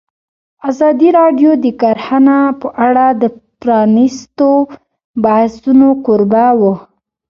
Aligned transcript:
ازادي 0.69 1.09
راډیو 1.19 1.51
د 1.63 1.65
کرهنه 1.81 2.39
په 2.61 2.67
اړه 2.87 3.05
د 3.21 3.23
پرانیستو 3.59 4.51
بحثونو 5.23 5.87
کوربه 6.05 6.45
وه. 6.59 6.73